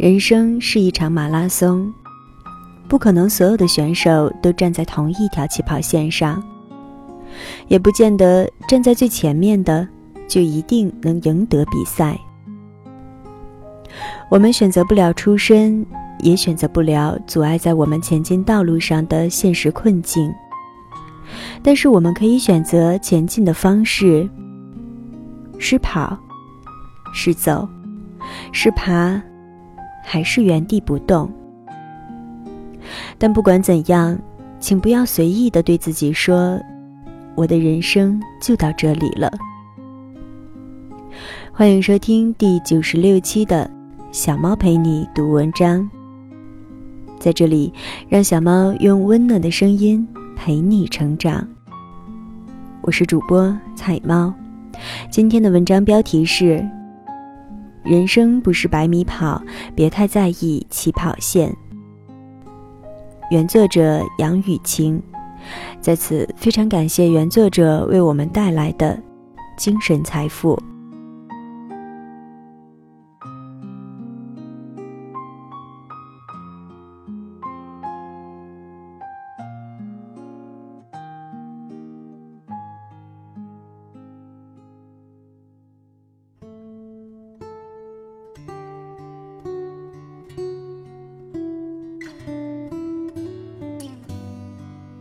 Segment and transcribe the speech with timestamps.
[0.00, 1.92] 人生是一场马拉松，
[2.88, 6.42] 不可能所有的选手都站在同一条起跑线上，
[7.68, 9.86] 也不见得站在最前面的
[10.26, 12.18] 就一定能赢得比赛。
[14.30, 15.84] 我们选择不了出身，
[16.20, 20.32] 也选择不了阻碍在我们前进道路上的现实困境，
[21.62, 24.26] 但是我们可以选择前进的方式：
[25.58, 26.16] 是跑，
[27.12, 27.68] 是走，
[28.50, 29.22] 是爬。
[30.12, 31.30] 还是原地不动。
[33.16, 34.18] 但不管怎样，
[34.58, 36.60] 请不要随意的对自己说
[37.36, 39.32] ：“我的人生就到这里了。”
[41.54, 43.70] 欢迎收听第九十六期的
[44.10, 45.78] 《小猫陪你读文章》。
[47.20, 47.72] 在这里，
[48.08, 51.46] 让小猫用温暖的声音陪你成长。
[52.80, 54.34] 我是主播彩猫，
[55.08, 56.68] 今天的文章标题是。
[57.82, 59.42] 人生不是百米跑，
[59.74, 61.54] 别太在意起跑线。
[63.30, 65.02] 原作者杨雨晴，
[65.80, 69.00] 在此非常感谢原作者为我们带来的
[69.56, 70.60] 精神财富。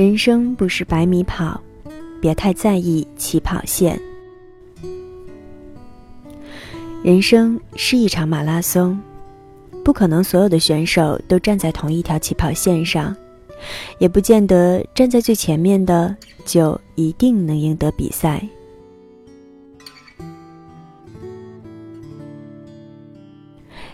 [0.00, 1.60] 人生不是百米跑，
[2.22, 4.00] 别太在意起跑线。
[7.02, 8.98] 人生是一场马拉松，
[9.84, 13.14] 不可能所有的选手都站在同一条起跑线上，
[13.98, 18.42] 也不见得站在最前面的就一定能赢得比赛。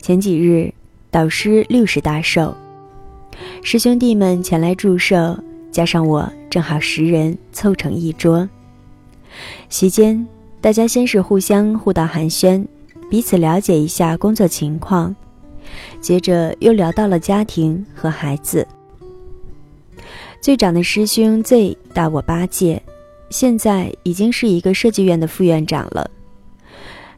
[0.00, 0.72] 前几日，
[1.10, 2.56] 导师六十大寿，
[3.62, 5.38] 师兄弟们前来祝寿。
[5.70, 8.48] 加上我正好十人凑成一桌。
[9.68, 10.26] 席间，
[10.60, 12.66] 大家先是互相互道寒暄，
[13.08, 15.14] 彼此了解一下工作情况，
[16.00, 18.66] 接着又聊到了家庭和孩子。
[20.40, 22.82] 最长的师兄 Z 大我八届，
[23.30, 26.10] 现在已经是一个设计院的副院长了。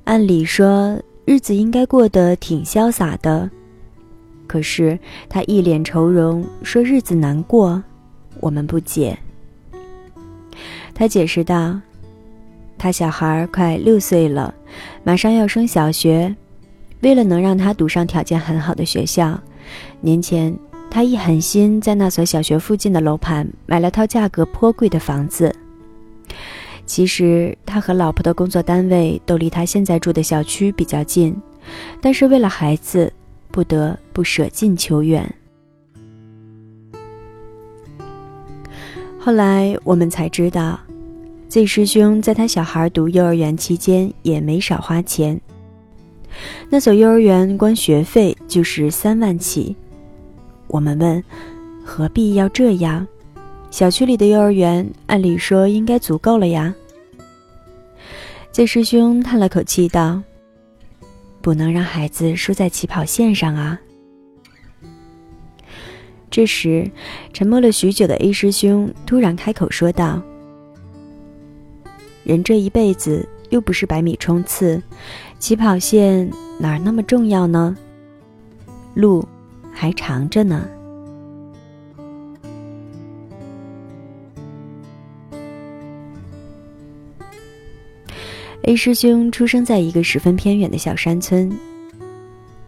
[0.04, 3.48] 按理说日子应该过得挺潇洒的，
[4.46, 4.98] 可是
[5.28, 7.82] 他一脸愁容，说日子难过。
[8.40, 9.18] 我们不解。
[10.94, 11.80] 他解释道
[12.76, 14.54] ：“他小孩快六岁了，
[15.04, 16.34] 马上要升小学，
[17.00, 19.40] 为了能让他读上条件很好的学校，
[20.00, 20.54] 年前
[20.90, 25.54] 他一狠心在那所小学附近的楼盘买了套价格颇贵的房子。
[26.84, 31.34] 其实他和老婆的工作单位都离他现在住的小区比较近，
[32.00, 33.10] 但是为了孩子，
[33.50, 35.34] 不得不舍近求远。”
[39.24, 40.80] 后来我们才知道
[41.48, 45.40] ，Z 师兄在他小孩读幼儿园期间也没少花钱。
[46.68, 49.76] 那所幼儿园光学费就是三万起。
[50.66, 51.22] 我们问，
[51.84, 53.06] 何必要这样？
[53.70, 56.74] 小区里的幼儿园按理说应该足够了呀。
[58.50, 60.20] Z 师兄叹了口气道
[61.40, 63.80] ：“不能让孩子输在起跑线上啊。”
[66.32, 66.90] 这时，
[67.34, 70.22] 沉默了许久的 A 师兄突然开口说道
[72.24, 74.82] ：“人这一辈子又不是百米冲刺，
[75.38, 77.76] 起跑线哪那么重要呢？
[78.94, 79.28] 路
[79.70, 80.66] 还长着呢。
[88.62, 91.52] ”A 师兄出生在一个十分偏远的小山村。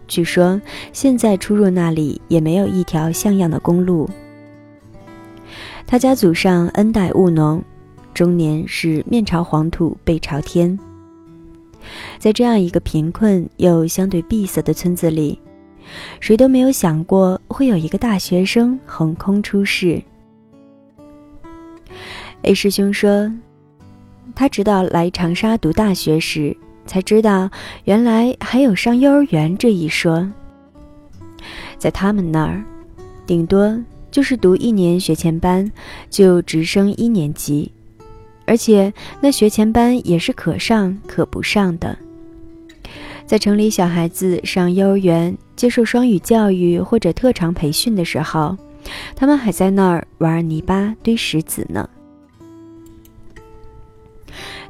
[0.06, 0.60] 据说
[0.92, 4.08] 现在出入那里也没有一条像样的公路。
[5.86, 7.62] 他家祖上恩代务农，
[8.12, 10.78] 终年是面朝黄土背朝天。
[12.18, 15.38] 在这样一个贫困又相对闭塞的村子里，
[16.20, 20.02] 谁都没有想过会有一个大学生横空出世。
[22.42, 23.30] A 师兄说，
[24.34, 26.56] 他直到来长沙读大学时。
[26.86, 27.50] 才知道，
[27.84, 30.30] 原来还有上幼儿园这一说。
[31.78, 32.62] 在他们那儿，
[33.26, 33.78] 顶多
[34.10, 35.70] 就是读一年学前班，
[36.08, 37.72] 就直升一年级，
[38.46, 41.98] 而且那学前班也是可上可不上的。
[43.26, 48.56] 在城里，小孩子上幼儿园接受双语教育或者特长培训的时候，
[49.16, 51.88] 他们还在那儿玩泥巴堆石子呢。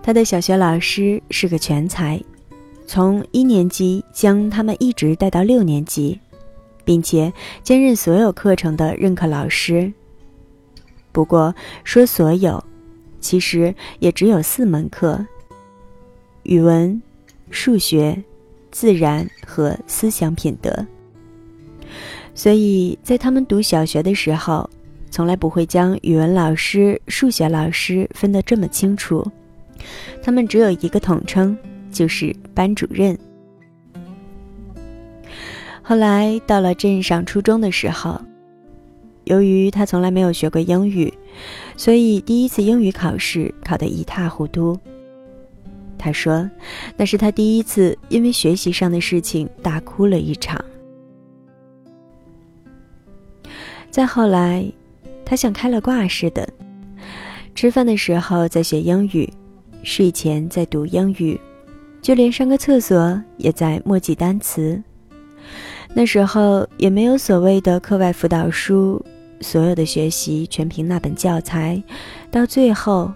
[0.07, 2.23] 他的小学老师是个全才，
[2.87, 6.21] 从一年级将他们一直带到六年级，
[6.85, 9.91] 并且兼任所有课程的任课老师。
[11.11, 11.55] 不过
[11.85, 12.63] 说所有，
[13.19, 15.27] 其实也只有四门课：
[16.43, 17.01] 语文、
[17.49, 18.23] 数学、
[18.71, 20.87] 自然和思想品德。
[22.35, 24.69] 所以在他们读小学的时候，
[25.11, 29.27] 从来不会将语文老师、数学老师分得这么清楚，
[30.23, 31.57] 他们只有一个统称，
[31.91, 33.19] 就是班主任。
[35.83, 38.21] 后来到了镇上初中的时候，
[39.25, 41.13] 由于他从来没有学过英语，
[41.77, 44.79] 所以第一次英语考试考得一塌糊涂。
[45.99, 46.49] 他说，
[46.97, 50.63] 那是他第一次因为学习上的事情大哭了一场。
[53.91, 54.65] 再后来，
[55.25, 56.47] 他像开了挂似的，
[57.55, 59.33] 吃饭的时候在学英语，
[59.85, 61.39] 睡前在读英语，
[62.01, 64.83] 就连上个厕所也在默记单词。
[65.93, 69.05] 那时候也没有所谓的课外辅导书，
[69.41, 71.81] 所有的学习全凭那本教材。
[72.31, 73.13] 到最后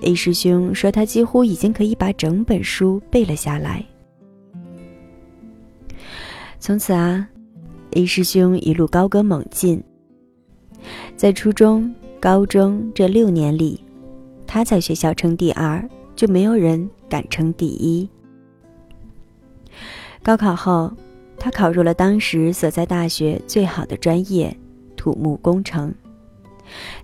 [0.00, 3.84] ，A 师兄说他几乎已经可以把整本书背了下来。
[6.58, 7.28] 从此啊
[7.92, 9.80] ，A 师兄一路高歌猛进。
[11.16, 13.84] 在初中、高中这六年里，
[14.46, 15.88] 他在学校称第二，
[16.18, 18.08] 就没有人敢称第一。
[20.20, 20.92] 高考后。
[21.40, 24.52] 他考入了当时所在大学最好的专业——
[24.96, 25.94] 土木工程。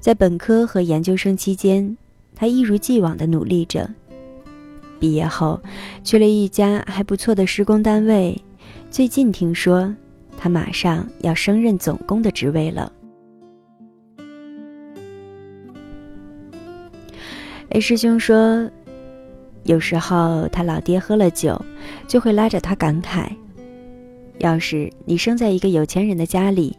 [0.00, 1.96] 在本科和研究生期间，
[2.34, 3.88] 他一如既往的努力着。
[4.98, 5.62] 毕业后，
[6.02, 8.36] 去了一家还不错的施工单位。
[8.90, 9.94] 最近听说，
[10.36, 12.92] 他马上要升任总工的职位了。
[17.68, 18.68] A 师兄说，
[19.64, 21.60] 有时候他老爹喝了酒，
[22.06, 23.26] 就会拉着他感慨。
[24.38, 26.76] 要是你生在一个有钱人的家里，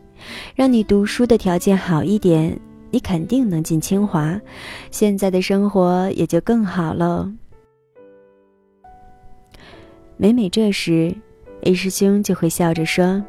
[0.55, 2.59] 让你读书的条件好一点，
[2.91, 4.39] 你肯定能进清华，
[4.91, 7.31] 现在的生活也就更好了。
[10.17, 11.15] 每每这时
[11.63, 13.23] ，A 师兄就会笑着说：“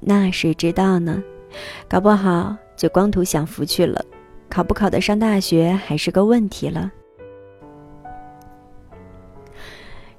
[0.00, 1.22] 那谁知道呢？
[1.88, 4.04] 搞不好就光图享福去了，
[4.48, 6.92] 考不考得上大学还是个问题了。”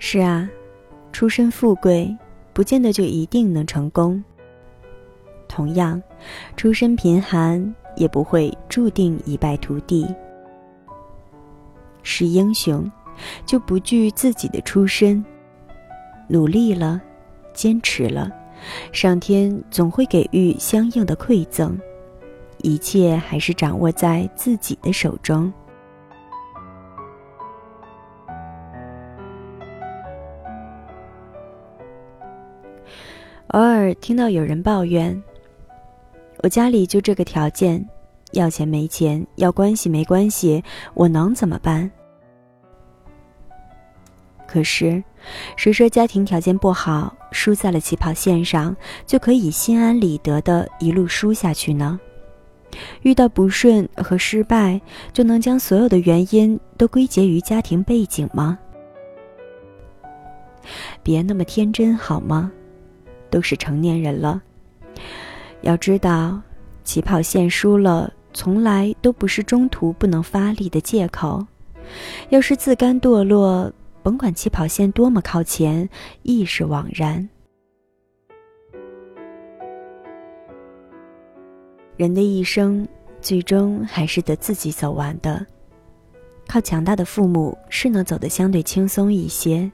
[0.07, 0.47] 是啊，
[1.11, 2.15] 出身富贵。
[2.53, 4.23] 不见得就一定能成功。
[5.47, 5.99] 同样，
[6.55, 10.07] 出身贫寒也不会注定一败涂地。
[12.03, 12.89] 是英雄，
[13.47, 15.25] 就不惧自己的出身，
[16.27, 17.01] 努力了，
[17.51, 18.29] 坚持了，
[18.91, 21.75] 上天总会给予相应的馈赠。
[22.59, 25.51] 一切还是掌握在自己的手中。
[33.55, 35.23] 偶尔听到有人抱怨
[36.43, 37.81] ：“我家里就这个条件，
[38.33, 40.61] 要钱没钱，要关系没关系，
[40.93, 41.89] 我能怎么办？”
[44.45, 45.01] 可是，
[45.55, 48.75] 谁说家庭条件不好，输在了起跑线上，
[49.05, 51.97] 就可以心安理得的一路输下去呢？
[53.03, 54.81] 遇到不顺和失败，
[55.13, 58.59] 就能将所有的原因都归结于家庭背景吗？
[61.01, 62.51] 别那么天真好吗？
[63.35, 64.41] 都是成年人了，
[65.59, 66.41] 要知道，
[66.85, 71.45] 起跑线输了，从来都不是中途不能发力的借口。
[72.29, 73.69] 要是自甘堕落，
[74.01, 75.89] 甭管起跑线多么靠前，
[76.21, 77.27] 亦是枉然。
[81.97, 82.87] 人的一生，
[83.19, 85.45] 最终还是得自己走完的。
[86.47, 89.69] 靠强大的父母，是能走得相对轻松一些。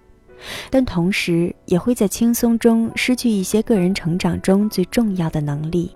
[0.69, 5.95] 但同时也会在轻松中失去一些个人成长中最重要的能力。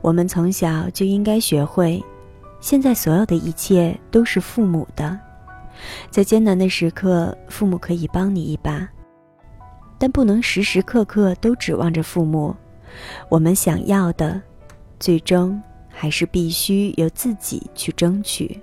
[0.00, 2.02] 我们从小就应该学会，
[2.60, 5.18] 现在所有的一切都是父母的，
[6.10, 8.88] 在艰难的时刻，父母可以帮你一把，
[9.98, 12.54] 但不能时时刻刻都指望着父母。
[13.28, 14.40] 我们想要的，
[15.00, 18.58] 最终还是必须由自己去争取。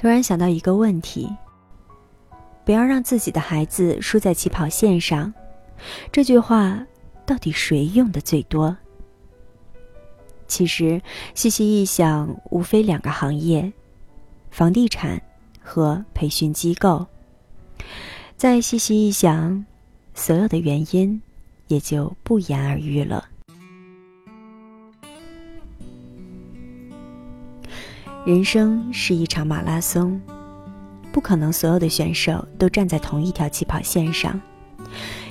[0.00, 1.28] 突然想到一个问题：
[2.64, 5.34] 不要让自己的孩子输在起跑线上。
[6.10, 6.86] 这句话
[7.26, 8.74] 到底谁用的最多？
[10.48, 11.02] 其实
[11.34, 13.70] 细细一想，无非两个行业：
[14.50, 15.20] 房地产
[15.62, 17.06] 和培训机构。
[18.38, 19.66] 再细细一想，
[20.14, 21.20] 所有的原因
[21.66, 23.28] 也就不言而喻了。
[28.30, 30.20] 人生是一场马拉松，
[31.10, 34.40] 不可能所有的选手都站在同一条起跑线上，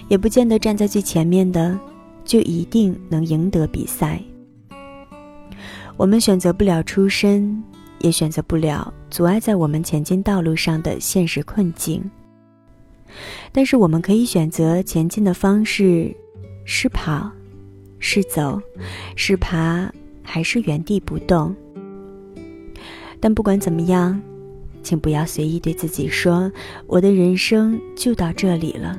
[0.10, 1.80] 也不见得站在最前面的
[2.26, 4.22] 就一定能赢得比赛。
[5.96, 7.64] 我们选择不了出身，
[8.00, 12.04] 也选择不了阻碍在我们前进道路上的现实困境。
[13.54, 16.14] 但是我们可以选择前进的方式：
[16.66, 17.32] 是跑，
[17.98, 18.62] 是走，
[19.16, 19.90] 是爬，
[20.22, 21.56] 还是原地不动。
[23.20, 24.20] 但不管怎么样。
[24.82, 26.50] 请不要随意对自己说
[26.88, 28.98] ：“我的人生就到这里了。”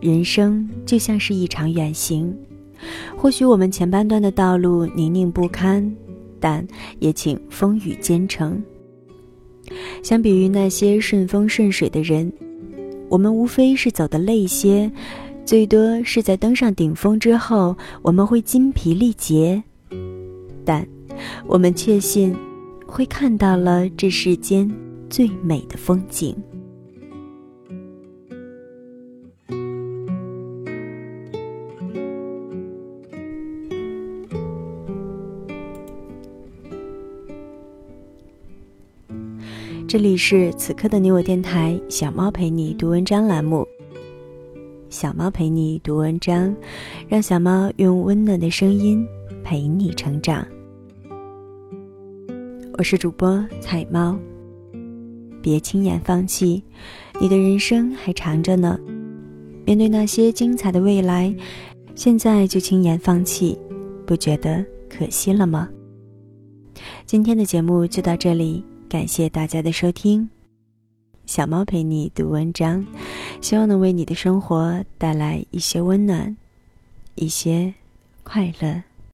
[0.00, 2.36] 人生就像是一场远行，
[3.16, 5.94] 或许我们前半段的道路泥泞不堪，
[6.40, 6.66] 但
[6.98, 8.60] 也请风雨兼程。
[10.02, 12.30] 相比于那些顺风顺水的人，
[13.08, 14.90] 我们无非是走得累些，
[15.44, 19.62] 最多是在登上顶峰之后，我们会筋疲力竭，
[20.64, 20.86] 但。
[21.46, 22.34] 我们确信，
[22.86, 24.70] 会看到了这世间
[25.08, 26.34] 最美的风景。
[39.86, 43.64] 这里是此刻的你我电台，小猫陪你读文章栏目。
[44.88, 46.52] 小猫陪你读文章，
[47.08, 49.06] 让小猫用温暖的声音
[49.44, 50.44] 陪你成长。
[52.76, 54.18] 我是主播彩猫，
[55.40, 56.60] 别轻言放弃，
[57.20, 58.76] 你的人生还长着呢。
[59.64, 61.32] 面对那些精彩的未来，
[61.94, 63.56] 现在就轻言放弃，
[64.04, 65.68] 不觉得可惜了吗？
[67.06, 70.28] 今天的节目就到这里，感谢大家的收听。
[71.26, 72.84] 小猫陪你读文章，
[73.40, 76.36] 希望能为你的生活带来一些温暖，
[77.14, 77.72] 一些
[78.24, 78.82] 快乐。